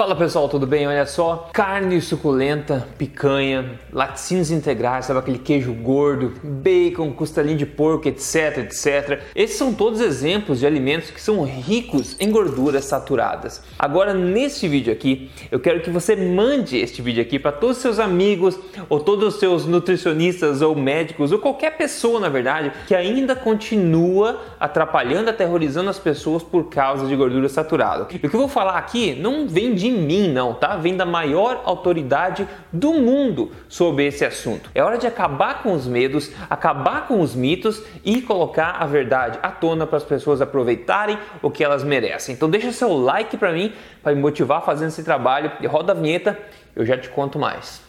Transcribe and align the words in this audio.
Fala 0.00 0.16
pessoal, 0.16 0.48
tudo 0.48 0.66
bem? 0.66 0.88
Olha 0.88 1.04
só, 1.04 1.50
carne 1.52 2.00
suculenta, 2.00 2.88
picanha, 2.96 3.78
laticínios 3.92 4.50
integrais, 4.50 5.04
sabe 5.04 5.18
aquele 5.18 5.38
queijo 5.38 5.74
gordo, 5.74 6.32
bacon, 6.42 7.12
costelinho 7.12 7.58
de 7.58 7.66
porco, 7.66 8.08
etc, 8.08 8.60
etc. 8.60 9.20
Esses 9.36 9.58
são 9.58 9.74
todos 9.74 10.00
exemplos 10.00 10.58
de 10.58 10.66
alimentos 10.66 11.10
que 11.10 11.20
são 11.20 11.44
ricos 11.44 12.16
em 12.18 12.30
gorduras 12.30 12.86
saturadas. 12.86 13.62
Agora, 13.78 14.14
neste 14.14 14.66
vídeo 14.66 14.90
aqui, 14.90 15.30
eu 15.50 15.60
quero 15.60 15.82
que 15.82 15.90
você 15.90 16.16
mande 16.16 16.78
este 16.78 17.02
vídeo 17.02 17.20
aqui 17.20 17.38
para 17.38 17.52
todos 17.52 17.76
os 17.76 17.82
seus 17.82 17.98
amigos 17.98 18.58
ou 18.88 19.00
todos 19.00 19.34
os 19.34 19.38
seus 19.38 19.66
nutricionistas 19.66 20.62
ou 20.62 20.74
médicos 20.74 21.30
ou 21.30 21.38
qualquer 21.38 21.76
pessoa, 21.76 22.18
na 22.18 22.30
verdade, 22.30 22.72
que 22.86 22.94
ainda 22.94 23.36
continua 23.36 24.40
atrapalhando, 24.58 25.28
aterrorizando 25.28 25.90
as 25.90 25.98
pessoas 25.98 26.42
por 26.42 26.70
causa 26.70 27.06
de 27.06 27.14
gordura 27.14 27.50
saturada. 27.50 28.08
E 28.10 28.16
o 28.16 28.18
que 28.18 28.34
eu 28.34 28.40
vou 28.40 28.48
falar 28.48 28.78
aqui 28.78 29.14
não 29.14 29.46
vem 29.46 29.74
de 29.74 29.89
mim, 29.90 30.28
não, 30.30 30.54
tá? 30.54 30.76
Vem 30.76 30.96
da 30.96 31.04
maior 31.04 31.62
autoridade 31.64 32.46
do 32.72 32.94
mundo 32.94 33.52
sobre 33.68 34.06
esse 34.06 34.24
assunto. 34.24 34.70
É 34.74 34.82
hora 34.82 34.98
de 34.98 35.06
acabar 35.06 35.62
com 35.62 35.72
os 35.72 35.86
medos, 35.86 36.32
acabar 36.48 37.06
com 37.06 37.20
os 37.20 37.34
mitos 37.34 37.82
e 38.04 38.22
colocar 38.22 38.76
a 38.80 38.86
verdade 38.86 39.38
à 39.42 39.50
tona 39.50 39.86
para 39.86 39.98
as 39.98 40.04
pessoas 40.04 40.40
aproveitarem 40.40 41.18
o 41.42 41.50
que 41.50 41.64
elas 41.64 41.84
merecem. 41.84 42.34
Então 42.34 42.48
deixa 42.48 42.72
seu 42.72 42.96
like 42.96 43.36
para 43.36 43.52
mim, 43.52 43.72
para 44.02 44.14
me 44.14 44.20
motivar 44.20 44.64
fazendo 44.64 44.88
esse 44.88 45.04
trabalho 45.04 45.52
e 45.60 45.66
roda 45.66 45.92
a 45.92 45.94
vinheta, 45.94 46.38
eu 46.74 46.84
já 46.84 46.96
te 46.96 47.08
conto 47.08 47.38
mais. 47.38 47.82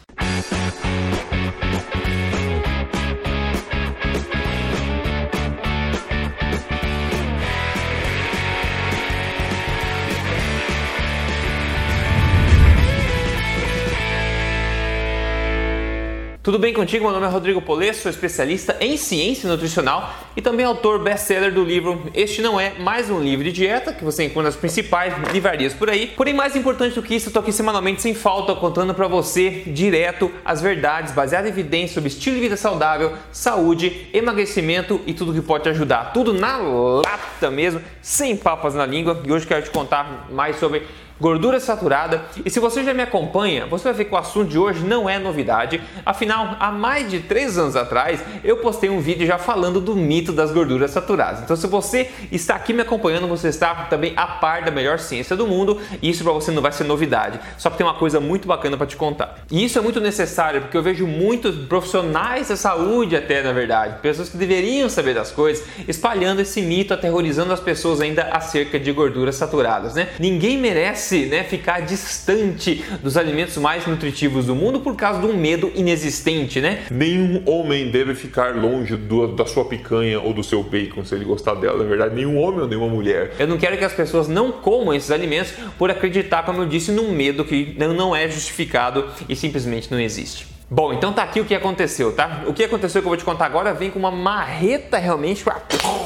Tudo 16.44 16.58
bem 16.58 16.74
contigo? 16.74 17.04
Meu 17.04 17.14
nome 17.14 17.28
é 17.28 17.30
Rodrigo 17.30 17.62
Polesso, 17.62 18.02
sou 18.02 18.10
especialista 18.10 18.76
em 18.80 18.98
ciência 18.98 19.48
nutricional 19.48 20.12
e 20.36 20.42
também 20.42 20.66
autor 20.66 20.98
best-seller 20.98 21.54
do 21.54 21.64
livro 21.64 22.10
Este 22.16 22.42
Não 22.42 22.60
É 22.60 22.74
Mais 22.80 23.12
Um 23.12 23.20
Livro 23.20 23.44
de 23.44 23.52
Dieta, 23.52 23.94
que 23.94 24.04
você 24.04 24.24
encontra 24.24 24.46
nas 24.46 24.56
principais 24.56 25.14
livrarias 25.32 25.72
por 25.72 25.88
aí. 25.88 26.08
Porém, 26.08 26.34
mais 26.34 26.56
importante 26.56 26.96
do 26.96 27.04
que 27.04 27.14
isso, 27.14 27.30
eu 27.30 27.34
tô 27.34 27.38
aqui 27.38 27.54
semanalmente 27.54 28.02
sem 28.02 28.16
falta, 28.16 28.56
contando 28.56 28.92
para 28.96 29.08
você 29.08 29.52
direto 29.68 30.32
as 30.44 30.60
verdades 30.60 31.14
baseadas 31.14 31.48
em 31.48 31.54
evidências 31.54 31.92
sobre 31.92 32.10
estilo 32.10 32.38
de 32.38 32.42
vida 32.42 32.58
saudável, 32.58 33.14
saúde, 33.32 34.10
emagrecimento 34.12 35.00
e 35.06 35.14
tudo 35.14 35.36
que 35.36 35.42
pode 35.42 35.66
te 35.66 35.70
ajudar. 35.70 36.12
Tudo 36.12 36.34
na 36.34 36.58
lata 36.58 37.52
mesmo, 37.52 37.80
sem 38.02 38.36
papas 38.36 38.74
na 38.74 38.88
língua. 38.88 39.22
E 39.24 39.32
hoje 39.32 39.46
quero 39.46 39.62
te 39.62 39.70
contar 39.70 40.28
mais 40.32 40.56
sobre 40.56 40.88
gordura 41.22 41.60
saturada. 41.60 42.24
E 42.44 42.50
se 42.50 42.60
você 42.60 42.84
já 42.84 42.94
me 42.94 43.04
acompanha, 43.04 43.68
você 43.68 43.86
vai 43.86 43.94
ver 43.94 44.06
que 44.06 44.14
o 44.14 44.18
assunto 44.18 44.50
de 44.50 44.58
hoje 44.58 44.84
não 44.84 45.08
é 45.08 45.20
novidade. 45.20 45.80
Afinal, 46.04 46.58
há 46.60 46.72
mais 46.72 47.10
de 47.10 47.20
três 47.20 47.58
anos 47.58 47.76
atrás, 47.76 48.22
eu 48.44 48.58
postei 48.58 48.90
um 48.90 49.00
vídeo 49.00 49.28
já 49.28 49.38
falando 49.38 49.80
do 49.80 49.96
mito 49.96 50.34
das 50.34 50.52
gorduras 50.52 50.90
saturadas. 50.90 51.44
Então, 51.44 51.56
se 51.56 51.68
você 51.68 52.10
está 52.32 52.56
aqui 52.56 52.74
me 52.74 52.82
acompanhando, 52.82 53.28
você 53.28 53.50
está 53.50 53.76
também 53.86 54.14
a 54.18 54.26
par 54.26 54.64
da 54.64 54.72
melhor 54.72 54.98
ciência 54.98 55.36
do 55.36 55.46
mundo. 55.46 55.80
E 56.02 56.10
isso 56.10 56.24
para 56.24 56.34
você 56.34 56.50
não 56.50 56.62
vai 56.62 56.72
ser 56.72 56.86
novidade. 56.86 57.40
Só 57.58 57.70
que 57.70 57.78
tem 57.78 57.86
uma 57.86 57.94
coisa 57.94 58.20
muito 58.20 58.48
bacana 58.48 58.76
para 58.76 58.88
te 58.88 58.96
contar. 58.96 59.38
E 59.52 59.64
isso 59.64 59.78
é 59.78 59.82
muito 59.82 60.02
necessário 60.02 60.62
porque 60.62 60.76
eu 60.76 60.82
vejo 60.82 61.06
muitos 61.06 61.56
profissionais 61.68 62.48
da 62.48 62.56
saúde, 62.56 63.16
até 63.16 63.44
na 63.44 63.52
verdade, 63.52 64.00
pessoas 64.02 64.30
que 64.30 64.38
deveriam 64.38 64.90
saber 64.90 65.14
das 65.14 65.32
coisas, 65.32 65.64
espalhando 65.88 66.42
esse 66.42 66.62
mito, 66.62 66.94
aterrorizando 66.94 67.54
as 67.54 67.60
pessoas 67.60 68.02
ainda 68.02 68.24
acerca 68.32 68.80
de 68.80 68.92
gorduras 68.92 69.36
saturadas, 69.36 69.94
né? 69.94 70.10
Ninguém 70.20 70.58
merece 70.58 71.11
né, 71.18 71.44
ficar 71.44 71.82
distante 71.82 72.84
dos 73.02 73.18
alimentos 73.18 73.58
mais 73.58 73.86
nutritivos 73.86 74.46
do 74.46 74.56
mundo 74.56 74.80
por 74.80 74.96
causa 74.96 75.20
de 75.20 75.26
um 75.26 75.36
medo 75.36 75.72
inexistente, 75.76 76.60
né? 76.62 76.84
Nenhum 76.90 77.44
homem 77.46 77.90
deve 77.92 78.16
ficar 78.16 78.56
longe 78.56 78.96
do, 78.96 79.28
da 79.28 79.46
sua 79.46 79.66
picanha 79.66 80.20
ou 80.20 80.34
do 80.34 80.44
seu 80.44 80.64
bacon 80.64 81.04
se 81.06 81.16
ele 81.16 81.26
gostar 81.26 81.56
dela, 81.56 81.78
na 81.78 81.90
verdade, 81.90 82.16
nenhum 82.16 82.38
homem 82.38 82.62
ou 82.62 82.68
nenhuma 82.68 82.88
mulher. 82.88 83.34
Eu 83.38 83.48
não 83.48 83.58
quero 83.58 83.78
que 83.78 83.86
as 83.86 83.94
pessoas 83.94 84.28
não 84.28 84.52
comam 84.52 84.94
esses 84.94 85.12
alimentos 85.12 85.54
por 85.78 85.90
acreditar, 85.90 86.44
como 86.44 86.62
eu 86.62 86.66
disse, 86.66 86.92
num 86.92 87.12
medo 87.12 87.44
que 87.46 87.76
não 87.78 88.16
é 88.16 88.30
justificado 88.30 89.06
e 89.28 89.36
simplesmente 89.36 89.92
não 89.92 90.00
existe. 90.00 90.48
Bom, 90.70 90.94
então 90.94 91.12
tá 91.12 91.24
aqui 91.24 91.42
o 91.42 91.46
que 91.46 91.54
aconteceu, 91.54 92.14
tá? 92.14 92.44
O 92.48 92.54
que 92.54 92.64
aconteceu 92.64 93.02
que 93.02 93.06
eu 93.06 93.10
vou 93.10 93.18
te 93.18 93.26
contar 93.26 93.46
agora 93.46 93.74
vem 93.74 93.92
com 93.92 94.00
uma 94.00 94.10
marreta 94.10 94.98
realmente 94.98 95.44
para 95.44 95.62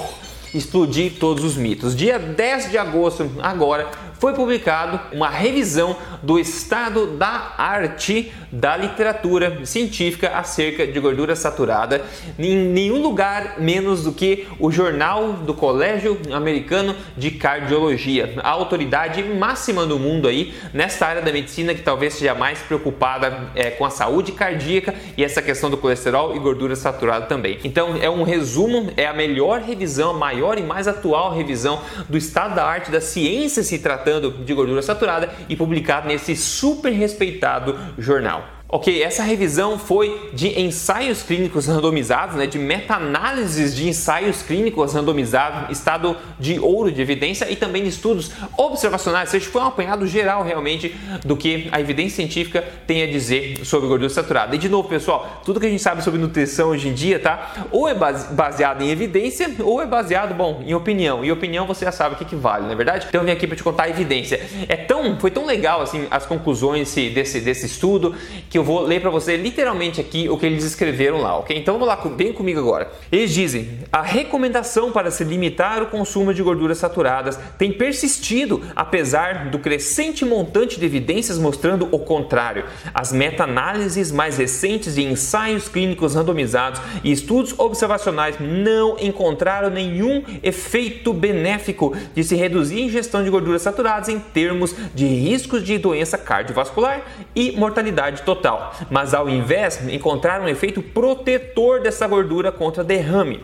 explodir 0.55 1.19
todos 1.19 1.43
os 1.43 1.55
mitos. 1.55 1.95
Dia 1.95 2.17
10 2.17 2.71
de 2.71 2.77
agosto, 2.79 3.29
agora, 3.43 3.87
foi 4.19 4.33
publicado 4.33 4.99
uma 5.11 5.29
revisão 5.29 5.95
do 6.23 6.39
estado 6.39 7.17
da 7.17 7.53
arte 7.57 8.31
da 8.51 8.77
literatura 8.77 9.65
científica 9.65 10.29
acerca 10.29 10.87
de 10.87 10.99
gordura 10.99 11.35
saturada 11.35 12.03
em 12.39 12.55
nenhum 12.55 13.01
lugar 13.01 13.59
menos 13.59 14.03
do 14.03 14.11
que 14.11 14.47
o 14.59 14.71
Jornal 14.71 15.33
do 15.33 15.53
Colégio 15.53 16.19
Americano 16.31 16.95
de 17.17 17.31
Cardiologia, 17.31 18.33
a 18.41 18.49
autoridade 18.49 19.23
máxima 19.23 19.85
do 19.85 19.99
mundo 19.99 20.27
aí 20.27 20.53
nesta 20.73 21.05
área 21.05 21.21
da 21.21 21.31
medicina 21.31 21.73
que 21.73 21.81
talvez 21.81 22.13
seja 22.13 22.33
mais 22.33 22.59
preocupada 22.59 23.49
é, 23.55 23.71
com 23.71 23.85
a 23.85 23.89
saúde 23.89 24.31
cardíaca 24.31 24.95
e 25.17 25.23
essa 25.23 25.41
questão 25.41 25.69
do 25.69 25.77
colesterol 25.77 26.35
e 26.35 26.39
gordura 26.39 26.75
saturada 26.75 27.25
também. 27.25 27.59
Então 27.63 27.97
é 28.01 28.09
um 28.09 28.23
resumo, 28.23 28.91
é 28.95 29.05
a 29.05 29.13
melhor 29.13 29.61
revisão, 29.61 30.11
a 30.11 30.13
maior 30.17 30.57
e 30.57 30.63
mais 30.63 30.87
atual 30.87 31.33
revisão 31.33 31.81
do 32.07 32.17
estado 32.17 32.55
da 32.55 32.65
arte 32.65 32.91
da 32.91 33.01
ciência 33.01 33.63
se 33.63 33.79
tratando 33.79 34.04
de 34.45 34.53
gordura 34.53 34.81
saturada 34.81 35.29
e 35.49 35.55
publicado 35.55 36.07
nesse 36.07 36.35
super 36.35 36.91
respeitado 36.91 37.77
jornal. 37.97 38.54
Ok, 38.67 39.03
essa 39.03 39.21
revisão 39.21 39.77
foi 39.77 40.31
de 40.33 40.59
ensaios 40.59 41.21
clínicos 41.21 41.67
randomizados, 41.67 42.35
né, 42.35 42.47
de 42.47 42.57
meta-análises 42.57 43.75
de 43.75 43.87
ensaios 43.87 44.41
clínicos 44.41 44.91
randomizados, 44.91 45.69
estado 45.69 46.17
de 46.39 46.59
ouro 46.59 46.91
de 46.91 46.99
evidência 46.99 47.49
e 47.49 47.55
também 47.55 47.83
de 47.83 47.89
estudos 47.89 48.31
observacionais, 48.57 49.29
ou 49.29 49.31
seja, 49.39 49.51
foi 49.51 49.61
um 49.61 49.65
apanhado 49.65 50.07
geral 50.07 50.43
realmente 50.43 50.95
do 51.23 51.37
que 51.37 51.69
a 51.71 51.79
evidência 51.79 52.15
científica 52.15 52.63
tem 52.87 53.03
a 53.03 53.07
dizer 53.07 53.63
sobre 53.63 53.87
gordura 53.87 54.09
saturada. 54.09 54.55
E 54.55 54.57
de 54.57 54.67
novo, 54.67 54.89
pessoal, 54.89 55.41
tudo 55.45 55.59
que 55.59 55.67
a 55.67 55.69
gente 55.69 55.83
sabe 55.83 56.03
sobre 56.03 56.19
nutrição 56.19 56.69
hoje 56.69 56.89
em 56.89 56.93
dia, 56.93 57.19
tá? 57.19 57.67
Ou 57.71 57.87
é 57.87 57.93
baseado 57.93 58.81
em 58.81 58.89
evidência 58.89 59.47
ou 59.59 59.79
é 59.79 59.85
baseado, 59.85 60.33
bom, 60.33 60.63
em 60.65 60.73
opinião. 60.73 61.23
E 61.23 61.31
opinião 61.31 61.67
você 61.67 61.85
já 61.85 61.91
sabe 61.91 62.15
o 62.15 62.17
que, 62.17 62.25
que 62.25 62.35
vale, 62.35 62.63
não 62.63 62.71
é 62.71 62.75
verdade? 62.75 63.05
Então 63.07 63.21
eu 63.21 63.25
vim 63.25 63.31
aqui 63.31 63.45
para 63.45 63.55
te 63.55 63.63
contar 63.63 63.83
a 63.83 63.89
evidência. 63.89 64.41
É 64.67 64.75
tão, 64.75 65.19
foi 65.19 65.29
tão 65.29 65.45
legal 65.45 65.81
assim 65.81 66.07
as 66.09 66.25
conclusões 66.25 66.91
desse, 66.95 67.39
desse 67.39 67.67
estudo 67.67 68.15
que 68.55 68.59
eu 68.59 68.63
vou 68.63 68.83
ler 68.83 69.01
para 69.01 69.09
você 69.09 69.35
literalmente 69.35 69.99
aqui 69.99 70.29
o 70.29 70.37
que 70.37 70.45
eles 70.45 70.63
escreveram 70.63 71.19
lá, 71.19 71.37
ok? 71.39 71.57
Então 71.57 71.73
vamos 71.73 71.89
lá, 71.89 71.95
vem 72.15 72.31
comigo 72.31 72.57
agora. 72.57 72.89
Eles 73.11 73.33
dizem: 73.33 73.79
a 73.91 74.01
recomendação 74.01 74.93
para 74.93 75.11
se 75.11 75.25
limitar 75.25 75.83
o 75.83 75.87
consumo 75.87 76.33
de 76.33 76.41
gorduras 76.41 76.77
saturadas 76.77 77.37
tem 77.57 77.73
persistido 77.73 78.61
apesar 78.73 79.49
do 79.49 79.59
crescente 79.59 80.23
montante 80.23 80.79
de 80.79 80.85
evidências 80.85 81.37
mostrando 81.37 81.89
o 81.91 81.99
contrário. 81.99 82.63
As 82.93 83.11
meta-análises 83.11 84.09
mais 84.09 84.37
recentes 84.37 84.95
de 84.95 85.03
ensaios 85.03 85.67
clínicos 85.67 86.15
randomizados 86.15 86.79
e 87.03 87.11
estudos 87.11 87.53
observacionais 87.59 88.37
não 88.39 88.95
encontraram 89.01 89.69
nenhum 89.69 90.23
efeito 90.41 91.11
benéfico 91.11 91.93
de 92.13 92.23
se 92.23 92.37
reduzir 92.37 92.77
a 92.77 92.85
ingestão 92.85 93.21
de 93.21 93.29
gorduras 93.29 93.63
saturadas 93.63 94.07
em 94.07 94.17
termos 94.17 94.73
de 94.93 95.05
riscos 95.05 95.61
de 95.61 95.77
doença 95.77 96.17
cardiovascular 96.17 97.01
e 97.35 97.51
mortalidade 97.51 98.21
total 98.21 98.44
mas 98.89 99.13
ao 99.13 99.29
invés 99.29 99.81
encontrar 99.87 100.41
um 100.41 100.47
efeito 100.47 100.81
protetor 100.81 101.81
dessa 101.81 102.07
gordura 102.07 102.51
contra 102.51 102.83
derrame. 102.83 103.43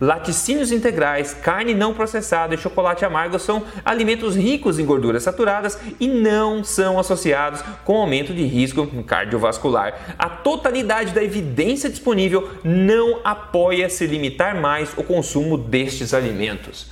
Laticínios 0.00 0.72
integrais, 0.72 1.34
carne 1.34 1.74
não 1.74 1.92
processada 1.92 2.54
e 2.54 2.58
chocolate 2.58 3.04
amargo 3.04 3.38
são 3.38 3.62
alimentos 3.84 4.34
ricos 4.36 4.78
em 4.78 4.84
gorduras 4.84 5.22
saturadas 5.22 5.78
e 6.00 6.08
não 6.08 6.64
são 6.64 6.98
associados 6.98 7.62
com 7.84 7.96
aumento 7.96 8.32
de 8.32 8.44
risco 8.44 8.86
cardiovascular. 9.04 10.14
A 10.18 10.28
totalidade 10.28 11.12
da 11.12 11.22
evidência 11.22 11.90
disponível 11.90 12.50
não 12.64 13.20
apoia 13.24 13.88
se 13.88 14.06
limitar 14.06 14.54
mais 14.60 14.92
o 14.96 15.02
consumo 15.02 15.58
destes 15.58 16.14
alimentos. 16.14 16.90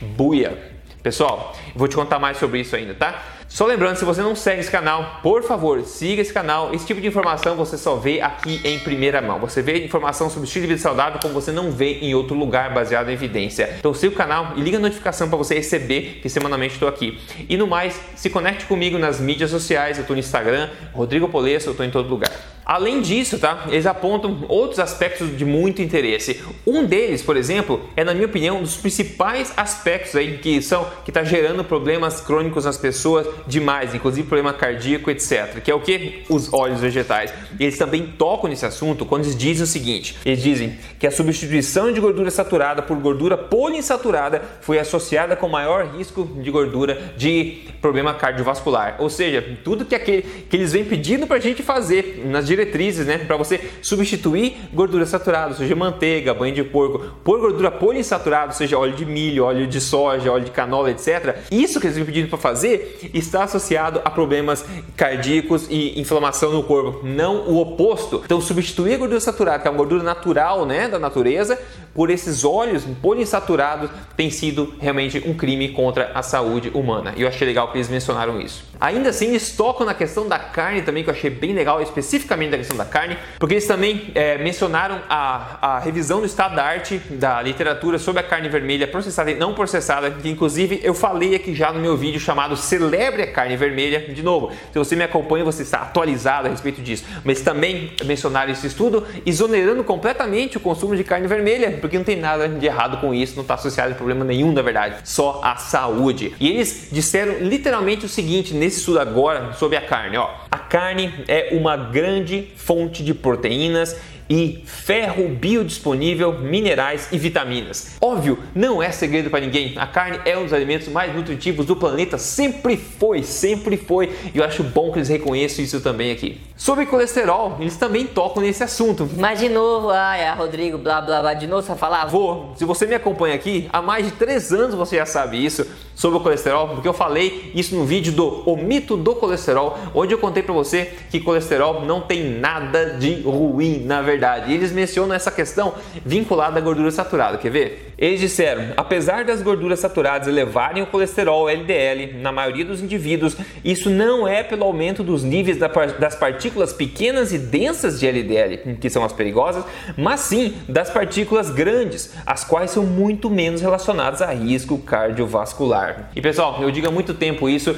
Buia! 0.00 0.56
Pessoal, 1.02 1.56
vou 1.74 1.86
te 1.86 1.96
contar 1.96 2.18
mais 2.18 2.38
sobre 2.38 2.60
isso 2.60 2.74
ainda, 2.74 2.94
tá? 2.94 3.37
Só 3.48 3.64
lembrando, 3.64 3.96
se 3.96 4.04
você 4.04 4.20
não 4.20 4.36
segue 4.36 4.60
esse 4.60 4.70
canal, 4.70 5.20
por 5.22 5.42
favor, 5.42 5.82
siga 5.82 6.20
esse 6.20 6.32
canal. 6.32 6.74
Esse 6.74 6.86
tipo 6.86 7.00
de 7.00 7.06
informação 7.06 7.56
você 7.56 7.78
só 7.78 7.96
vê 7.96 8.20
aqui 8.20 8.60
em 8.62 8.78
primeira 8.78 9.22
mão. 9.22 9.40
Você 9.40 9.62
vê 9.62 9.84
informação 9.84 10.28
sobre 10.28 10.46
estilo 10.46 10.66
de 10.66 10.74
vida 10.74 10.80
saudável 10.80 11.18
como 11.20 11.32
você 11.32 11.50
não 11.50 11.72
vê 11.72 11.94
em 12.00 12.14
outro 12.14 12.36
lugar 12.36 12.74
baseado 12.74 13.08
em 13.08 13.14
evidência. 13.14 13.74
Então 13.78 13.94
siga 13.94 14.12
o 14.12 14.16
canal 14.16 14.52
e 14.54 14.60
liga 14.60 14.76
a 14.76 14.80
notificação 14.80 15.30
para 15.30 15.38
você 15.38 15.54
receber 15.54 16.20
que 16.20 16.28
semanalmente 16.28 16.74
estou 16.74 16.88
aqui. 16.88 17.18
E 17.48 17.56
no 17.56 17.66
mais, 17.66 17.98
se 18.14 18.28
conecte 18.28 18.66
comigo 18.66 18.98
nas 18.98 19.18
mídias 19.18 19.50
sociais. 19.50 19.96
Eu 19.96 20.02
estou 20.02 20.14
no 20.14 20.20
Instagram, 20.20 20.68
Rodrigo 20.92 21.26
Polesso, 21.28 21.68
eu 21.68 21.72
estou 21.72 21.86
em 21.86 21.90
todo 21.90 22.06
lugar. 22.06 22.30
Além 22.68 23.00
disso, 23.00 23.38
tá? 23.38 23.64
Eles 23.70 23.86
apontam 23.86 24.44
outros 24.46 24.78
aspectos 24.78 25.34
de 25.34 25.42
muito 25.42 25.80
interesse. 25.80 26.38
Um 26.66 26.84
deles, 26.84 27.22
por 27.22 27.34
exemplo, 27.34 27.80
é 27.96 28.04
na 28.04 28.12
minha 28.12 28.26
opinião 28.26 28.58
um 28.58 28.62
dos 28.62 28.76
principais 28.76 29.54
aspectos 29.56 30.14
aí 30.14 30.36
que 30.36 30.60
são 30.60 30.86
que 31.02 31.08
está 31.10 31.24
gerando 31.24 31.64
problemas 31.64 32.20
crônicos 32.20 32.66
nas 32.66 32.76
pessoas 32.76 33.26
demais, 33.46 33.94
inclusive 33.94 34.28
problema 34.28 34.52
cardíaco, 34.52 35.10
etc. 35.10 35.62
Que 35.64 35.70
é 35.70 35.74
o 35.74 35.80
que 35.80 36.24
os 36.28 36.52
óleos 36.52 36.82
vegetais. 36.82 37.32
Eles 37.58 37.78
também 37.78 38.06
tocam 38.06 38.50
nesse 38.50 38.66
assunto 38.66 39.06
quando 39.06 39.24
eles 39.24 39.34
dizem 39.34 39.64
o 39.64 39.66
seguinte: 39.66 40.18
eles 40.22 40.42
dizem 40.42 40.78
que 40.98 41.06
a 41.06 41.10
substituição 41.10 41.90
de 41.90 42.00
gordura 42.00 42.30
saturada 42.30 42.82
por 42.82 42.98
gordura 42.98 43.38
poliinsaturada 43.38 44.42
foi 44.60 44.78
associada 44.78 45.34
com 45.34 45.48
maior 45.48 45.86
risco 45.96 46.22
de 46.42 46.50
gordura 46.50 47.14
de 47.16 47.62
problema 47.80 48.12
cardiovascular. 48.12 48.96
Ou 48.98 49.08
seja, 49.08 49.56
tudo 49.64 49.86
que 49.86 49.94
aquele 49.94 50.20
que 50.50 50.54
eles 50.54 50.72
vêm 50.72 50.84
pedindo 50.84 51.26
para 51.26 51.38
a 51.38 51.40
gente 51.40 51.62
fazer 51.62 52.24
nas 52.26 52.57
diretrizes, 52.58 53.06
né, 53.06 53.18
para 53.18 53.36
você 53.36 53.60
substituir 53.80 54.56
gordura 54.72 55.06
saturada, 55.06 55.54
seja 55.54 55.76
manteiga, 55.76 56.34
banho 56.34 56.54
de 56.54 56.64
porco, 56.64 56.98
por 57.22 57.38
gordura 57.38 57.70
poliinsaturada, 57.70 58.52
seja 58.52 58.76
óleo 58.76 58.94
de 58.94 59.06
milho, 59.06 59.44
óleo 59.44 59.66
de 59.66 59.80
soja, 59.80 60.32
óleo 60.32 60.44
de 60.44 60.50
canola, 60.50 60.90
etc. 60.90 61.38
Isso 61.50 61.80
que 61.80 61.86
eles 61.86 61.96
vêm 61.96 62.04
pedindo 62.04 62.28
para 62.28 62.38
fazer 62.38 63.10
está 63.14 63.44
associado 63.44 64.00
a 64.04 64.10
problemas 64.10 64.64
cardíacos 64.96 65.66
e 65.70 66.00
inflamação 66.00 66.52
no 66.52 66.62
corpo, 66.62 67.06
não 67.06 67.48
o 67.48 67.60
oposto. 67.60 68.22
Então, 68.24 68.40
substituir 68.40 68.94
a 68.94 68.98
gordura 68.98 69.20
saturada, 69.20 69.60
que 69.60 69.68
é 69.68 69.70
uma 69.70 69.76
gordura 69.76 70.02
natural, 70.02 70.66
né, 70.66 70.88
da 70.88 70.98
natureza, 70.98 71.58
por 71.98 72.10
esses 72.10 72.44
óleos 72.44 72.84
poliinsaturados 73.02 73.90
tem 74.16 74.30
sido 74.30 74.72
realmente 74.80 75.20
um 75.26 75.34
crime 75.34 75.70
contra 75.70 76.12
a 76.14 76.22
saúde 76.22 76.70
humana. 76.72 77.12
E 77.16 77.22
eu 77.22 77.26
achei 77.26 77.44
legal 77.44 77.72
que 77.72 77.76
eles 77.76 77.88
mencionaram 77.88 78.40
isso. 78.40 78.62
Ainda 78.80 79.08
assim, 79.08 79.30
eles 79.30 79.50
tocam 79.56 79.84
na 79.84 79.92
questão 79.92 80.28
da 80.28 80.38
carne 80.38 80.82
também, 80.82 81.02
que 81.02 81.10
eu 81.10 81.14
achei 81.14 81.28
bem 81.28 81.52
legal, 81.52 81.82
especificamente 81.82 82.50
da 82.50 82.58
questão 82.58 82.76
da 82.76 82.84
carne, 82.84 83.18
porque 83.36 83.54
eles 83.54 83.66
também 83.66 84.12
é, 84.14 84.38
mencionaram 84.38 85.00
a, 85.08 85.74
a 85.74 85.78
revisão 85.80 86.20
do 86.20 86.26
estado 86.26 86.54
da 86.54 86.62
arte 86.62 86.98
da 87.10 87.42
literatura 87.42 87.98
sobre 87.98 88.20
a 88.20 88.22
carne 88.22 88.48
vermelha 88.48 88.86
processada 88.86 89.32
e 89.32 89.34
não 89.34 89.52
processada, 89.52 90.08
que 90.08 90.28
inclusive 90.28 90.80
eu 90.84 90.94
falei 90.94 91.34
aqui 91.34 91.52
já 91.52 91.72
no 91.72 91.80
meu 91.80 91.96
vídeo 91.96 92.20
chamado 92.20 92.56
Celebre 92.56 93.22
a 93.22 93.32
Carne 93.32 93.56
Vermelha. 93.56 94.14
De 94.14 94.22
novo, 94.22 94.52
se 94.72 94.78
você 94.78 94.94
me 94.94 95.02
acompanha, 95.02 95.44
você 95.44 95.62
está 95.62 95.78
atualizado 95.78 96.46
a 96.46 96.50
respeito 96.52 96.80
disso. 96.80 97.04
Mas 97.24 97.40
também 97.40 97.90
mencionaram 98.04 98.52
esse 98.52 98.68
estudo 98.68 99.04
exonerando 99.26 99.82
completamente 99.82 100.56
o 100.56 100.60
consumo 100.60 100.94
de 100.94 101.02
carne 101.02 101.26
vermelha, 101.26 101.76
porque 101.88 101.98
não 101.98 102.04
tem 102.04 102.16
nada 102.16 102.48
de 102.48 102.66
errado 102.66 102.98
com 102.98 103.14
isso, 103.14 103.34
não 103.34 103.42
está 103.42 103.54
associado 103.54 103.92
a 103.92 103.94
problema 103.94 104.24
nenhum, 104.24 104.52
na 104.52 104.62
verdade, 104.62 104.96
só 105.04 105.40
a 105.42 105.56
saúde. 105.56 106.34
E 106.38 106.48
eles 106.48 106.88
disseram 106.92 107.38
literalmente 107.40 108.04
o 108.04 108.08
seguinte 108.08 108.54
nesse 108.54 108.80
estudo 108.80 109.00
agora 109.00 109.54
sobre 109.54 109.76
a 109.76 109.80
carne: 109.80 110.18
ó, 110.18 110.28
a 110.50 110.58
carne 110.58 111.12
é 111.26 111.48
uma 111.52 111.76
grande 111.76 112.52
fonte 112.56 113.02
de 113.02 113.14
proteínas 113.14 113.96
e 114.28 114.62
ferro 114.64 115.28
biodisponível, 115.28 116.40
minerais 116.40 117.08
e 117.10 117.18
vitaminas. 117.18 117.96
Óbvio, 118.00 118.38
não 118.54 118.82
é 118.82 118.90
segredo 118.90 119.30
para 119.30 119.40
ninguém. 119.40 119.74
A 119.76 119.86
carne 119.86 120.20
é 120.24 120.36
um 120.36 120.44
dos 120.44 120.52
alimentos 120.52 120.88
mais 120.88 121.14
nutritivos 121.14 121.64
do 121.64 121.74
planeta, 121.74 122.18
sempre 122.18 122.76
foi, 122.76 123.22
sempre 123.22 123.76
foi. 123.76 124.12
E 124.34 124.38
eu 124.38 124.44
acho 124.44 124.62
bom 124.62 124.92
que 124.92 124.98
eles 124.98 125.08
reconheçam 125.08 125.64
isso 125.64 125.80
também 125.80 126.10
aqui. 126.10 126.40
Sobre 126.56 126.86
colesterol, 126.86 127.56
eles 127.60 127.76
também 127.76 128.06
tocam 128.06 128.42
nesse 128.42 128.62
assunto. 128.62 129.08
Mas 129.16 129.38
de 129.38 129.48
novo, 129.48 129.90
ai, 129.90 130.22
é 130.22 130.32
Rodrigo, 130.32 130.76
blá 130.76 131.00
blá 131.00 131.20
blá, 131.20 131.34
de 131.34 131.46
novo 131.46 131.62
você 131.62 131.68
vai 131.68 131.78
falar? 131.78 132.06
Vou. 132.06 132.52
Se 132.56 132.64
você 132.64 132.86
me 132.86 132.94
acompanha 132.94 133.34
aqui, 133.34 133.68
há 133.72 133.80
mais 133.80 134.04
de 134.04 134.12
três 134.12 134.52
anos 134.52 134.74
você 134.74 134.96
já 134.96 135.06
sabe 135.06 135.42
isso 135.44 135.66
sobre 135.94 136.18
o 136.18 136.20
colesterol, 136.20 136.68
porque 136.68 136.86
eu 136.86 136.92
falei 136.92 137.50
isso 137.54 137.74
no 137.74 137.84
vídeo 137.84 138.12
do 138.12 138.42
O 138.48 138.56
Mito 138.56 138.96
do 138.96 139.16
Colesterol, 139.16 139.76
onde 139.92 140.14
eu 140.14 140.18
contei 140.18 140.44
para 140.44 140.54
você 140.54 140.92
que 141.10 141.18
colesterol 141.18 141.84
não 141.84 142.00
tem 142.00 142.38
nada 142.38 142.96
de 142.98 143.22
ruim, 143.22 143.82
na 143.84 144.00
verdade 144.00 144.17
verdade. 144.18 144.50
E 144.50 144.54
eles 144.54 144.72
mencionam 144.72 145.14
essa 145.14 145.30
questão 145.30 145.74
vinculada 146.04 146.58
à 146.58 146.60
gordura 146.60 146.90
saturada. 146.90 147.38
Quer 147.38 147.50
ver? 147.50 147.92
Eles 147.96 148.20
disseram: 148.20 148.72
apesar 148.76 149.24
das 149.24 149.40
gorduras 149.40 149.78
saturadas 149.78 150.26
elevarem 150.26 150.82
o 150.82 150.86
colesterol 150.86 151.48
LDL 151.48 152.18
na 152.20 152.32
maioria 152.32 152.64
dos 152.64 152.82
indivíduos, 152.82 153.36
isso 153.64 153.88
não 153.88 154.26
é 154.26 154.42
pelo 154.42 154.64
aumento 154.64 155.04
dos 155.04 155.22
níveis 155.22 155.56
das 155.56 156.14
partículas 156.16 156.72
pequenas 156.72 157.32
e 157.32 157.38
densas 157.38 158.00
de 158.00 158.06
LDL, 158.06 158.76
que 158.80 158.90
são 158.90 159.04
as 159.04 159.12
perigosas, 159.12 159.64
mas 159.96 160.20
sim 160.20 160.54
das 160.68 160.90
partículas 160.90 161.50
grandes, 161.50 162.12
as 162.26 162.44
quais 162.44 162.72
são 162.72 162.84
muito 162.84 163.30
menos 163.30 163.60
relacionadas 163.60 164.20
a 164.20 164.32
risco 164.32 164.78
cardiovascular. 164.78 166.10
E 166.14 166.20
pessoal, 166.20 166.58
eu 166.62 166.70
digo 166.70 166.88
há 166.88 166.90
muito 166.90 167.14
tempo 167.14 167.48
isso 167.48 167.76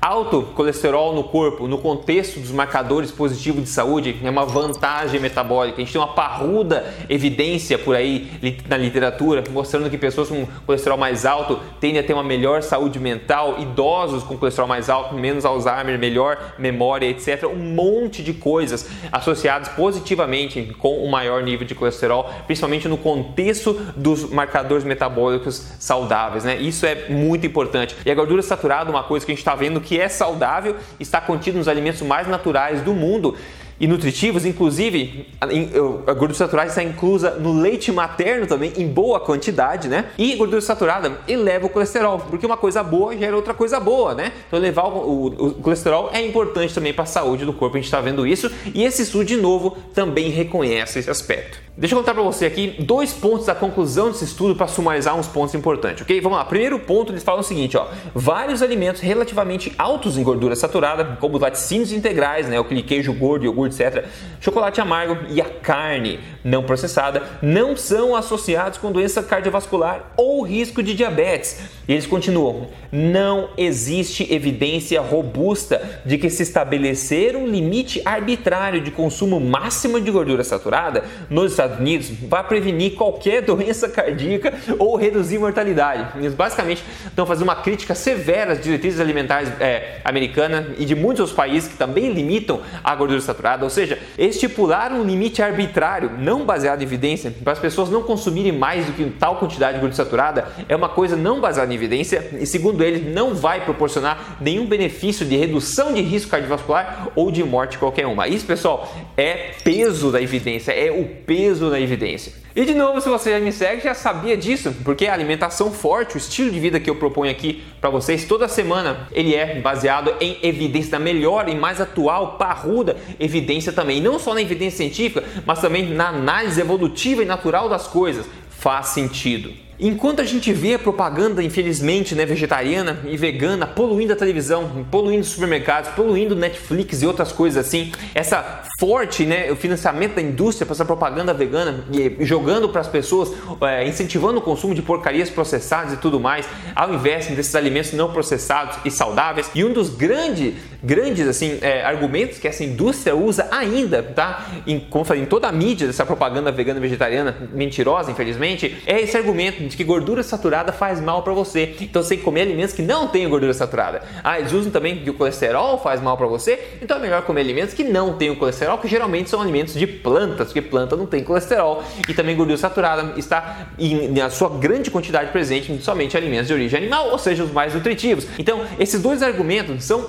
Alto 0.00 0.42
colesterol 0.54 1.12
no 1.12 1.24
corpo, 1.24 1.66
no 1.66 1.76
contexto 1.76 2.38
dos 2.38 2.52
marcadores 2.52 3.10
positivos 3.10 3.64
de 3.64 3.68
saúde, 3.68 4.16
é 4.22 4.30
uma 4.30 4.46
vantagem 4.46 5.18
metabólica. 5.18 5.78
A 5.78 5.80
gente 5.80 5.92
tem 5.92 6.00
uma 6.00 6.14
parruda 6.14 6.86
evidência 7.08 7.76
por 7.76 7.96
aí 7.96 8.30
na 8.68 8.76
literatura 8.76 9.42
mostrando 9.50 9.90
que 9.90 9.98
pessoas 9.98 10.28
com 10.28 10.46
colesterol 10.64 10.96
mais 10.96 11.26
alto 11.26 11.58
tendem 11.80 11.98
a 11.98 12.04
ter 12.04 12.12
uma 12.12 12.22
melhor 12.22 12.62
saúde 12.62 13.00
mental, 13.00 13.56
idosos 13.58 14.22
com 14.22 14.38
colesterol 14.38 14.68
mais 14.68 14.88
alto, 14.88 15.16
menos 15.16 15.44
Alzheimer, 15.44 15.98
melhor 15.98 16.54
memória, 16.56 17.06
etc. 17.06 17.44
Um 17.46 17.74
monte 17.74 18.22
de 18.22 18.32
coisas 18.32 18.88
associadas 19.10 19.68
positivamente 19.70 20.76
com 20.78 21.02
o 21.04 21.10
maior 21.10 21.42
nível 21.42 21.66
de 21.66 21.74
colesterol, 21.74 22.30
principalmente 22.46 22.86
no 22.86 22.98
contexto 22.98 23.74
dos 23.96 24.30
marcadores 24.30 24.84
metabólicos 24.84 25.66
saudáveis. 25.80 26.44
Né? 26.44 26.56
Isso 26.56 26.86
é 26.86 27.08
muito 27.08 27.44
importante. 27.44 27.96
E 28.06 28.10
a 28.12 28.14
gordura 28.14 28.42
saturada, 28.42 28.90
uma 28.90 29.02
coisa 29.02 29.26
que 29.26 29.32
a 29.32 29.34
gente 29.34 29.40
está 29.40 29.56
vendo 29.56 29.80
que 29.80 29.87
é 29.96 30.08
saudável, 30.08 30.74
está 30.98 31.20
contido 31.20 31.56
nos 31.56 31.68
alimentos 31.68 32.02
mais 32.02 32.26
naturais 32.26 32.80
do 32.80 32.92
mundo 32.92 33.36
e 33.80 33.86
nutritivos, 33.86 34.44
inclusive 34.44 35.28
a 35.40 36.12
gordura 36.12 36.34
saturada 36.34 36.68
está 36.68 36.82
inclusa 36.82 37.30
no 37.32 37.60
leite 37.60 37.92
materno 37.92 38.46
também 38.46 38.72
em 38.76 38.88
boa 38.88 39.20
quantidade, 39.20 39.86
né? 39.88 40.06
E 40.18 40.34
gordura 40.34 40.60
saturada 40.60 41.18
eleva 41.28 41.66
o 41.66 41.68
colesterol, 41.68 42.18
porque 42.18 42.44
uma 42.44 42.56
coisa 42.56 42.82
boa 42.82 43.16
gera 43.16 43.36
outra 43.36 43.54
coisa 43.54 43.78
boa, 43.78 44.14
né? 44.14 44.32
Então 44.48 44.58
elevar 44.58 44.86
o, 44.86 44.98
o, 44.98 45.26
o 45.26 45.54
colesterol 45.54 46.10
é 46.12 46.20
importante 46.20 46.74
também 46.74 46.92
para 46.92 47.04
a 47.04 47.06
saúde 47.06 47.44
do 47.44 47.52
corpo, 47.52 47.76
a 47.76 47.78
gente 47.78 47.86
está 47.86 48.00
vendo 48.00 48.26
isso 48.26 48.50
e 48.74 48.84
esse 48.84 49.02
estudo 49.02 49.24
de 49.24 49.36
novo 49.36 49.76
também 49.94 50.30
reconhece 50.30 50.98
esse 50.98 51.10
aspecto. 51.10 51.67
Deixa 51.78 51.94
eu 51.94 52.00
contar 52.00 52.12
para 52.12 52.24
você 52.24 52.44
aqui 52.44 52.74
dois 52.80 53.12
pontos 53.12 53.46
da 53.46 53.54
conclusão 53.54 54.10
desse 54.10 54.24
estudo 54.24 54.56
para 54.56 54.66
sumarizar 54.66 55.14
uns 55.16 55.28
pontos 55.28 55.54
importantes, 55.54 56.02
ok? 56.02 56.20
Vamos 56.20 56.36
lá. 56.36 56.44
Primeiro 56.44 56.76
ponto, 56.80 57.12
eles 57.12 57.22
falam 57.22 57.40
o 57.40 57.44
seguinte, 57.44 57.76
ó. 57.76 57.86
Vários 58.12 58.62
alimentos 58.62 59.00
relativamente 59.00 59.72
altos 59.78 60.18
em 60.18 60.24
gordura 60.24 60.56
saturada, 60.56 61.16
como 61.20 61.36
os 61.36 61.40
laticínios 61.40 61.92
integrais, 61.92 62.48
né, 62.48 62.58
o 62.58 62.64
queijo 62.64 63.12
gordo, 63.12 63.44
iogurte, 63.44 63.80
etc., 63.80 64.06
chocolate 64.40 64.80
amargo 64.80 65.18
e 65.30 65.40
a 65.40 65.44
carne 65.44 66.18
não 66.42 66.64
processada, 66.64 67.22
não 67.40 67.76
são 67.76 68.16
associados 68.16 68.76
com 68.76 68.90
doença 68.90 69.22
cardiovascular 69.22 70.14
ou 70.16 70.42
risco 70.42 70.82
de 70.82 70.94
diabetes. 70.94 71.77
E 71.88 71.92
eles 71.92 72.06
continuam: 72.06 72.66
não 72.92 73.48
existe 73.56 74.30
evidência 74.32 75.00
robusta 75.00 76.00
de 76.04 76.18
que 76.18 76.28
se 76.28 76.42
estabelecer 76.42 77.34
um 77.34 77.46
limite 77.46 78.02
arbitrário 78.04 78.82
de 78.82 78.90
consumo 78.90 79.40
máximo 79.40 79.98
de 79.98 80.10
gordura 80.10 80.44
saturada 80.44 81.02
nos 81.30 81.52
Estados 81.52 81.78
Unidos 81.78 82.10
vai 82.28 82.44
prevenir 82.44 82.94
qualquer 82.94 83.40
doença 83.48 83.88
cardíaca 83.88 84.52
ou 84.78 84.96
reduzir 84.96 85.38
mortalidade. 85.38 86.18
Eles 86.18 86.34
basicamente 86.34 86.84
estão 87.06 87.24
fazendo 87.24 87.44
uma 87.44 87.56
crítica 87.56 87.94
severa 87.94 88.52
às 88.52 88.60
diretrizes 88.60 89.00
alimentares 89.00 89.48
é, 89.58 90.00
americanas 90.04 90.66
e 90.78 90.84
de 90.84 90.94
muitos 90.94 91.20
outros 91.20 91.36
países 91.36 91.70
que 91.70 91.76
também 91.76 92.12
limitam 92.12 92.60
a 92.84 92.94
gordura 92.94 93.20
saturada, 93.20 93.64
ou 93.64 93.70
seja, 93.70 93.98
estipular 94.18 94.92
um 94.92 95.04
limite 95.04 95.40
arbitrário, 95.40 96.10
não 96.18 96.44
baseado 96.44 96.82
em 96.82 96.84
evidência, 96.84 97.32
para 97.42 97.54
as 97.54 97.58
pessoas 97.58 97.88
não 97.88 98.02
consumirem 98.02 98.52
mais 98.52 98.84
do 98.84 98.92
que 98.92 99.04
tal 99.18 99.36
quantidade 99.36 99.74
de 99.74 99.80
gordura 99.80 99.96
saturada, 99.96 100.48
é 100.68 100.76
uma 100.76 100.88
coisa 100.88 101.16
não 101.16 101.40
baseada 101.40 101.72
em 101.72 101.77
evidência 101.78 102.28
e, 102.40 102.46
segundo 102.46 102.82
eles, 102.82 103.14
não 103.14 103.34
vai 103.34 103.64
proporcionar 103.64 104.36
nenhum 104.40 104.66
benefício 104.66 105.24
de 105.24 105.36
redução 105.36 105.92
de 105.92 106.00
risco 106.00 106.30
cardiovascular 106.30 107.08
ou 107.14 107.30
de 107.30 107.42
morte 107.44 107.78
qualquer 107.78 108.06
uma. 108.06 108.28
Isso, 108.28 108.44
pessoal, 108.44 108.92
é 109.16 109.52
peso 109.64 110.10
da 110.10 110.20
evidência, 110.20 110.72
é 110.72 110.90
o 110.90 111.04
peso 111.24 111.70
na 111.70 111.80
evidência. 111.80 112.32
E 112.56 112.64
de 112.64 112.74
novo, 112.74 113.00
se 113.00 113.08
você 113.08 113.30
já 113.30 113.38
me 113.38 113.52
segue, 113.52 113.82
já 113.82 113.94
sabia 113.94 114.36
disso, 114.36 114.74
porque 114.82 115.06
a 115.06 115.12
alimentação 115.12 115.70
forte, 115.70 116.16
o 116.16 116.18
estilo 116.18 116.50
de 116.50 116.58
vida 116.58 116.80
que 116.80 116.90
eu 116.90 116.96
proponho 116.96 117.30
aqui 117.30 117.62
para 117.80 117.88
vocês 117.88 118.24
toda 118.24 118.48
semana, 118.48 119.06
ele 119.12 119.34
é 119.34 119.60
baseado 119.60 120.12
em 120.20 120.38
evidência 120.42 120.90
da 120.90 120.98
melhor 120.98 121.48
e 121.48 121.54
mais 121.54 121.80
atual, 121.80 122.36
parruda 122.36 122.96
evidência 123.20 123.72
também, 123.72 124.00
não 124.00 124.18
só 124.18 124.34
na 124.34 124.42
evidência 124.42 124.78
científica, 124.78 125.24
mas 125.46 125.60
também 125.60 125.88
na 125.88 126.08
análise 126.08 126.60
evolutiva 126.60 127.22
e 127.22 127.26
natural 127.26 127.68
das 127.68 127.86
coisas. 127.86 128.26
Faz 128.50 128.88
sentido. 128.88 129.67
Enquanto 129.80 130.20
a 130.20 130.24
gente 130.24 130.52
vê 130.52 130.74
a 130.74 130.78
propaganda, 130.78 131.40
infelizmente, 131.40 132.12
né, 132.12 132.26
vegetariana 132.26 132.98
e 133.04 133.16
vegana 133.16 133.64
poluindo 133.64 134.12
a 134.12 134.16
televisão, 134.16 134.84
poluindo 134.90 135.20
os 135.20 135.28
supermercados, 135.28 135.90
poluindo 135.90 136.34
Netflix 136.34 137.00
e 137.00 137.06
outras 137.06 137.30
coisas 137.30 137.64
assim, 137.64 137.92
essa 138.12 138.64
forte, 138.80 139.24
né, 139.24 139.52
o 139.52 139.56
financiamento 139.56 140.16
da 140.16 140.22
indústria 140.22 140.66
para 140.66 140.74
essa 140.74 140.84
propaganda 140.84 141.32
vegana 141.32 141.84
e 141.92 142.24
jogando 142.24 142.68
para 142.68 142.80
as 142.80 142.88
pessoas, 142.88 143.32
é, 143.60 143.86
incentivando 143.86 144.40
o 144.40 144.42
consumo 144.42 144.74
de 144.74 144.82
porcarias 144.82 145.30
processadas 145.30 145.92
e 145.92 145.96
tudo 145.98 146.18
mais, 146.18 146.44
ao 146.74 146.92
invés 146.92 147.28
desses 147.28 147.54
alimentos 147.54 147.92
não 147.92 148.12
processados 148.12 148.78
e 148.84 148.90
saudáveis. 148.90 149.48
E 149.54 149.64
um 149.64 149.72
dos 149.72 149.90
grandes 149.90 150.54
grandes 150.82 151.26
assim 151.26 151.58
é, 151.60 151.82
argumentos 151.82 152.38
que 152.38 152.46
essa 152.46 152.64
indústria 152.64 153.14
usa 153.14 153.48
ainda, 153.50 154.02
tá? 154.02 154.46
Em, 154.66 154.78
como 154.78 155.04
falei, 155.04 155.22
em 155.22 155.26
toda 155.26 155.48
a 155.48 155.52
mídia 155.52 155.86
dessa 155.86 156.04
propaganda 156.06 156.52
vegana 156.52 156.80
vegetariana 156.80 157.36
mentirosa, 157.52 158.10
infelizmente, 158.10 158.76
é 158.86 159.00
esse 159.00 159.16
argumento 159.16 159.62
de 159.62 159.76
que 159.76 159.84
gordura 159.84 160.22
saturada 160.22 160.72
faz 160.72 161.00
mal 161.00 161.22
para 161.22 161.32
você. 161.32 161.76
Então 161.80 162.02
você 162.02 162.10
tem 162.10 162.18
que 162.18 162.24
comer 162.24 162.42
alimentos 162.42 162.74
que 162.74 162.82
não 162.82 163.08
têm 163.08 163.28
gordura 163.28 163.52
saturada. 163.54 164.02
Ah, 164.22 164.38
eles 164.38 164.52
usam 164.52 164.70
também 164.70 164.98
que 164.98 165.10
o 165.10 165.14
colesterol 165.14 165.78
faz 165.78 166.00
mal 166.00 166.16
para 166.16 166.26
você, 166.26 166.58
então 166.80 166.98
é 166.98 167.00
melhor 167.00 167.22
comer 167.22 167.40
alimentos 167.40 167.74
que 167.74 167.84
não 167.84 168.18
o 168.30 168.36
colesterol, 168.36 168.78
que 168.78 168.88
geralmente 168.88 169.30
são 169.30 169.40
alimentos 169.40 169.74
de 169.74 169.86
plantas, 169.86 170.48
porque 170.48 170.62
planta 170.62 170.96
não 170.96 171.06
tem 171.06 171.22
colesterol 171.22 171.82
e 172.08 172.14
também 172.14 172.36
gordura 172.36 172.58
saturada 172.58 173.14
está 173.16 173.68
em, 173.78 174.08
na 174.08 174.30
sua 174.30 174.48
grande 174.48 174.90
quantidade 174.90 175.30
presente 175.30 175.72
em 175.72 175.80
somente 175.80 176.16
alimentos 176.16 176.48
de 176.48 176.52
origem 176.52 176.78
animal, 176.78 177.10
ou 177.10 177.18
seja, 177.18 177.44
os 177.44 177.52
mais 177.52 177.74
nutritivos. 177.74 178.26
Então, 178.38 178.62
esses 178.78 179.00
dois 179.00 179.22
argumentos 179.22 179.84
são 179.84 180.02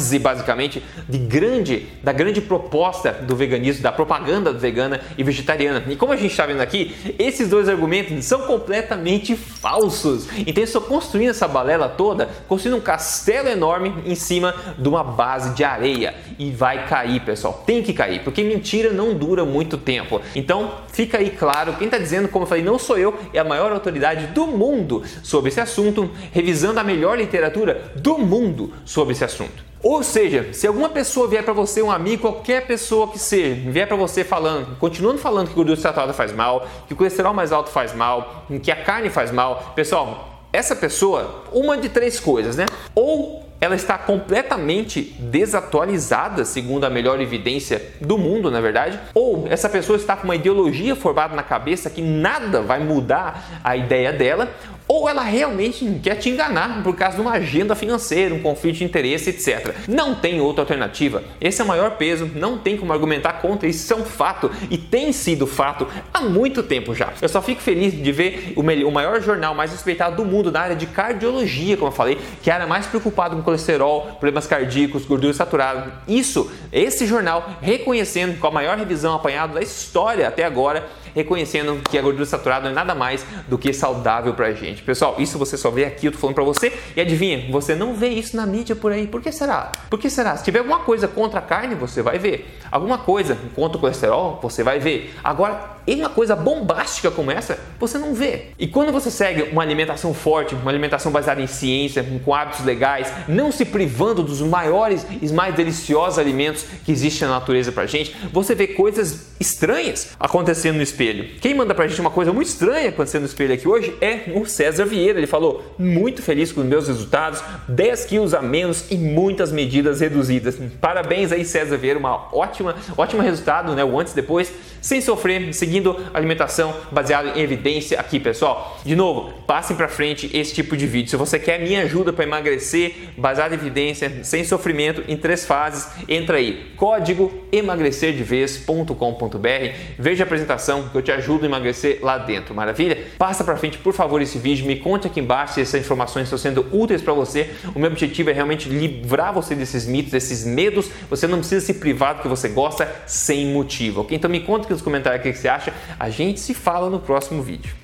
base, 0.00 0.18
basicamente, 0.18 0.82
de 1.08 1.18
grande, 1.18 1.86
da 2.02 2.12
grande 2.12 2.40
proposta 2.40 3.12
do 3.12 3.36
veganismo, 3.36 3.82
da 3.82 3.92
propaganda 3.92 4.52
vegana 4.52 5.00
e 5.16 5.22
vegetariana. 5.22 5.84
E 5.88 5.96
como 5.96 6.12
a 6.12 6.16
gente 6.16 6.30
está 6.30 6.46
vendo 6.46 6.60
aqui, 6.60 6.94
esses 7.18 7.48
dois 7.48 7.68
argumentos 7.68 8.24
são 8.24 8.42
completamente 8.42 9.36
falsos. 9.36 10.28
Então, 10.46 10.64
estão 10.64 10.80
construindo 10.80 11.30
essa 11.30 11.46
balela 11.46 11.88
toda, 11.88 12.28
construindo 12.48 12.78
um 12.78 12.80
castelo 12.82 13.48
enorme 13.48 13.94
em 14.06 14.14
cima 14.14 14.54
de 14.78 14.88
uma 14.88 15.04
base 15.04 15.54
de 15.54 15.62
areia. 15.62 16.14
E 16.38 16.50
vai 16.50 16.86
cair, 16.86 17.20
pessoal. 17.20 17.62
Tem 17.66 17.82
que 17.82 17.92
cair, 17.92 18.22
porque 18.24 18.42
mentira 18.42 18.90
não 18.90 19.14
dura 19.14 19.44
muito 19.44 19.76
tempo. 19.76 20.20
Então, 20.34 20.72
fica 20.88 21.18
aí 21.18 21.30
claro, 21.30 21.74
quem 21.74 21.86
está 21.86 21.98
dizendo, 21.98 22.28
como 22.28 22.44
eu 22.44 22.48
falei, 22.48 22.64
não 22.64 22.78
sou 22.78 22.98
eu, 22.98 23.14
é 23.32 23.38
a 23.38 23.44
maior 23.44 23.72
autoridade 23.72 24.28
do 24.28 24.46
mundo 24.46 25.02
sobre 25.22 25.50
esse 25.50 25.60
assunto, 25.60 26.10
revisando 26.32 26.80
a 26.80 26.84
melhor 26.84 27.18
literatura 27.18 27.92
do 27.96 28.18
mundo 28.18 28.72
sobre 28.84 29.12
esse 29.12 29.24
assunto. 29.24 29.69
Ou 29.82 30.02
seja, 30.02 30.52
se 30.52 30.66
alguma 30.66 30.90
pessoa 30.90 31.26
vier 31.26 31.42
para 31.42 31.54
você, 31.54 31.80
um 31.80 31.90
amigo, 31.90 32.22
qualquer 32.22 32.66
pessoa 32.66 33.08
que 33.08 33.18
seja, 33.18 33.70
vier 33.70 33.88
para 33.88 33.96
você 33.96 34.22
falando, 34.22 34.76
continuando 34.78 35.18
falando 35.18 35.48
que 35.48 35.54
gordura 35.54 35.80
saturada 35.80 36.12
faz 36.12 36.32
mal, 36.32 36.66
que 36.86 36.92
o 36.92 36.96
colesterol 36.96 37.32
mais 37.32 37.50
alto 37.50 37.70
faz 37.70 37.94
mal, 37.94 38.44
que 38.62 38.70
a 38.70 38.76
carne 38.76 39.08
faz 39.08 39.30
mal, 39.30 39.72
pessoal, 39.74 40.44
essa 40.52 40.76
pessoa, 40.76 41.44
uma 41.52 41.78
de 41.78 41.88
três 41.88 42.20
coisas, 42.20 42.56
né? 42.56 42.66
Ou 42.94 43.48
ela 43.60 43.74
está 43.74 43.98
completamente 43.98 45.02
desatualizada, 45.18 46.44
segundo 46.44 46.84
a 46.84 46.90
melhor 46.90 47.20
evidência 47.20 47.92
do 48.00 48.16
mundo, 48.16 48.50
na 48.50 48.60
verdade, 48.60 48.98
ou 49.14 49.46
essa 49.48 49.68
pessoa 49.68 49.96
está 49.96 50.16
com 50.16 50.24
uma 50.24 50.34
ideologia 50.34 50.96
formada 50.96 51.36
na 51.36 51.42
cabeça 51.42 51.90
que 51.90 52.00
nada 52.00 52.62
vai 52.62 52.80
mudar 52.80 53.60
a 53.62 53.76
ideia 53.76 54.12
dela, 54.12 54.50
ou 54.90 55.08
ela 55.08 55.22
realmente 55.22 56.00
quer 56.02 56.16
te 56.16 56.28
enganar 56.30 56.82
por 56.82 56.96
causa 56.96 57.14
de 57.14 57.22
uma 57.22 57.30
agenda 57.30 57.76
financeira, 57.76 58.34
um 58.34 58.40
conflito 58.40 58.78
de 58.78 58.84
interesse, 58.84 59.30
etc. 59.30 59.72
Não 59.86 60.16
tem 60.16 60.40
outra 60.40 60.62
alternativa. 60.62 61.22
Esse 61.40 61.60
é 61.60 61.64
o 61.64 61.68
maior 61.68 61.92
peso, 61.92 62.28
não 62.34 62.58
tem 62.58 62.76
como 62.76 62.92
argumentar 62.92 63.34
contra, 63.34 63.68
isso 63.68 63.92
é 63.92 63.94
um 63.94 64.04
fato 64.04 64.50
e 64.68 64.76
tem 64.76 65.12
sido 65.12 65.46
fato 65.46 65.86
há 66.12 66.20
muito 66.22 66.60
tempo 66.64 66.92
já. 66.92 67.12
Eu 67.22 67.28
só 67.28 67.40
fico 67.40 67.60
feliz 67.60 67.92
de 67.92 68.10
ver 68.10 68.52
o 68.56 68.90
maior 68.90 69.22
jornal 69.22 69.54
mais 69.54 69.70
respeitado 69.70 70.16
do 70.16 70.24
mundo 70.24 70.50
na 70.50 70.58
área 70.60 70.74
de 70.74 70.86
cardiologia, 70.86 71.76
como 71.76 71.86
eu 71.86 71.94
falei, 71.94 72.18
que 72.42 72.50
era 72.50 72.66
mais 72.66 72.88
preocupado 72.88 73.36
com 73.36 73.42
colesterol, 73.42 74.16
problemas 74.18 74.48
cardíacos, 74.48 75.04
gordura 75.04 75.32
saturada. 75.32 75.92
Isso, 76.08 76.50
esse 76.72 77.06
jornal 77.06 77.48
reconhecendo 77.62 78.40
com 78.40 78.48
a 78.48 78.50
maior 78.50 78.76
revisão 78.76 79.14
apanhada 79.14 79.54
da 79.54 79.62
história 79.62 80.26
até 80.26 80.42
agora, 80.42 80.84
reconhecendo 81.14 81.80
que 81.88 81.98
a 81.98 82.02
gordura 82.02 82.26
saturada 82.26 82.64
não 82.64 82.72
é 82.72 82.74
nada 82.74 82.94
mais 82.94 83.24
do 83.48 83.58
que 83.58 83.72
saudável 83.72 84.34
pra 84.34 84.52
gente. 84.52 84.82
Pessoal, 84.82 85.16
isso 85.18 85.38
você 85.38 85.56
só 85.56 85.70
vê 85.70 85.84
aqui, 85.84 86.06
eu 86.06 86.12
tô 86.12 86.18
falando 86.18 86.34
pra 86.34 86.44
você, 86.44 86.72
e 86.96 87.00
adivinha, 87.00 87.50
você 87.50 87.74
não 87.74 87.94
vê 87.94 88.08
isso 88.08 88.36
na 88.36 88.46
mídia 88.46 88.76
por 88.76 88.92
aí. 88.92 89.06
Por 89.06 89.20
que 89.20 89.32
será? 89.32 89.72
Por 89.88 89.98
que 89.98 90.08
será? 90.08 90.36
Se 90.36 90.44
tiver 90.44 90.60
alguma 90.60 90.80
coisa 90.80 91.08
contra 91.08 91.38
a 91.38 91.42
carne, 91.42 91.74
você 91.74 92.02
vai 92.02 92.18
ver. 92.18 92.58
Alguma 92.70 92.98
coisa 92.98 93.36
contra 93.54 93.78
o 93.78 93.80
colesterol, 93.80 94.38
você 94.42 94.62
vai 94.62 94.78
ver. 94.78 95.14
Agora, 95.22 95.79
em 95.90 96.00
uma 96.00 96.08
coisa 96.08 96.36
bombástica 96.36 97.10
como 97.10 97.32
essa, 97.32 97.58
você 97.78 97.98
não 97.98 98.14
vê. 98.14 98.50
E 98.56 98.68
quando 98.68 98.92
você 98.92 99.10
segue 99.10 99.50
uma 99.50 99.60
alimentação 99.60 100.14
forte, 100.14 100.54
uma 100.54 100.70
alimentação 100.70 101.10
baseada 101.10 101.42
em 101.42 101.48
ciência, 101.48 102.06
com 102.24 102.32
hábitos 102.32 102.64
legais, 102.64 103.12
não 103.26 103.50
se 103.50 103.64
privando 103.64 104.22
dos 104.22 104.40
maiores 104.40 105.04
e 105.20 105.28
mais 105.32 105.52
deliciosos 105.54 106.18
alimentos 106.18 106.64
que 106.84 106.92
existem 106.92 107.26
na 107.26 107.34
natureza 107.34 107.72
pra 107.72 107.86
gente, 107.86 108.14
você 108.32 108.54
vê 108.54 108.68
coisas 108.68 109.30
estranhas 109.40 110.10
acontecendo 110.20 110.76
no 110.76 110.82
espelho. 110.82 111.28
Quem 111.40 111.54
manda 111.54 111.74
pra 111.74 111.88
gente 111.88 112.00
uma 112.00 112.10
coisa 112.10 112.32
muito 112.32 112.46
estranha 112.46 112.90
acontecendo 112.90 113.22
no 113.22 113.28
espelho 113.28 113.54
aqui 113.54 113.66
hoje 113.66 113.92
é 114.00 114.30
o 114.34 114.46
César 114.46 114.84
Vieira. 114.84 115.18
Ele 115.18 115.26
falou: 115.26 115.74
muito 115.76 116.22
feliz 116.22 116.52
com 116.52 116.60
os 116.60 116.66
meus 116.66 116.86
resultados, 116.86 117.42
10 117.68 118.04
quilos 118.04 118.32
a 118.32 118.40
menos 118.40 118.84
e 118.90 118.96
muitas 118.96 119.50
medidas 119.50 120.00
reduzidas. 120.00 120.56
Parabéns 120.80 121.32
aí, 121.32 121.44
César 121.44 121.76
Vieira, 121.76 121.98
uma 121.98 122.28
ótima, 122.32 122.76
ótimo 122.96 123.22
resultado, 123.22 123.74
né? 123.74 123.84
O 123.84 123.98
antes 123.98 124.12
e 124.12 124.16
depois, 124.16 124.52
sem 124.80 125.00
sofrer, 125.00 125.52
seguindo 125.52 125.79
alimentação 126.12 126.74
baseada 126.90 127.38
em 127.38 127.42
evidência 127.42 127.98
aqui, 127.98 128.20
pessoal. 128.20 128.78
De 128.84 128.96
novo, 128.96 129.32
passem 129.46 129.76
para 129.76 129.88
frente 129.88 130.30
esse 130.32 130.54
tipo 130.54 130.76
de 130.76 130.86
vídeo. 130.86 131.10
Se 131.10 131.16
você 131.16 131.38
quer 131.38 131.60
minha 131.60 131.82
ajuda 131.82 132.12
para 132.12 132.24
emagrecer, 132.24 132.94
baseado 133.16 133.52
em 133.52 133.56
evidência, 133.56 134.24
sem 134.24 134.44
sofrimento, 134.44 135.02
em 135.08 135.16
três 135.16 135.46
fases, 135.46 135.88
entra 136.08 136.36
aí, 136.36 136.72
código 136.76 137.32
emagrecerdevez.com.br. 137.52 139.74
Veja 139.98 140.24
a 140.24 140.26
apresentação 140.26 140.88
que 140.88 140.96
eu 140.96 141.02
te 141.02 141.12
ajudo 141.12 141.44
a 141.44 141.46
emagrecer 141.46 141.98
lá 142.02 142.18
dentro, 142.18 142.54
maravilha? 142.54 142.98
Passa 143.18 143.44
para 143.44 143.56
frente, 143.56 143.78
por 143.78 143.92
favor, 143.92 144.20
esse 144.22 144.38
vídeo, 144.38 144.66
me 144.66 144.76
conte 144.76 145.06
aqui 145.06 145.20
embaixo 145.20 145.54
se 145.54 145.60
essas 145.60 145.80
informações 145.80 146.24
estão 146.24 146.38
sendo 146.38 146.66
úteis 146.72 147.02
para 147.02 147.12
você. 147.12 147.50
O 147.74 147.78
meu 147.78 147.90
objetivo 147.90 148.30
é 148.30 148.32
realmente 148.32 148.68
livrar 148.68 149.32
você 149.32 149.54
desses 149.54 149.86
mitos, 149.86 150.12
desses 150.12 150.44
medos. 150.44 150.90
Você 151.08 151.26
não 151.26 151.38
precisa 151.38 151.64
se 151.64 151.74
privar 151.74 152.16
do 152.16 152.22
que 152.22 152.28
você 152.28 152.48
gosta 152.48 152.90
sem 153.06 153.46
motivo, 153.46 154.02
ok? 154.02 154.16
Então 154.16 154.30
me 154.30 154.40
conta 154.40 154.64
aqui 154.64 154.72
nos 154.72 154.82
comentários 154.82 155.20
o 155.20 155.22
que 155.22 155.32
você 155.32 155.48
A 155.98 156.10
gente 156.10 156.40
se 156.40 156.54
fala 156.54 156.90
no 156.90 157.00
próximo 157.00 157.42
vídeo. 157.42 157.79